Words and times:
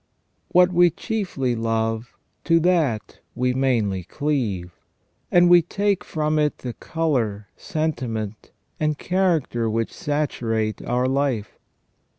What 0.47 0.73
we 0.73 0.89
chiefly 0.89 1.55
love 1.55 2.17
to 2.45 2.59
that 2.61 3.19
we 3.35 3.53
mainly 3.53 4.03
cleave, 4.03 4.73
and 5.29 5.47
we 5.47 5.61
take 5.61 6.03
from 6.03 6.39
it 6.39 6.57
the 6.57 6.73
colour, 6.73 7.49
sentiment, 7.55 8.49
and 8.79 8.97
character 8.97 9.69
which 9.69 9.93
saturate 9.93 10.81
our 10.83 11.07
life. 11.07 11.59